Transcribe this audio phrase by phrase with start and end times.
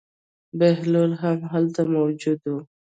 [0.59, 2.53] بهلول هم هلته موجود و.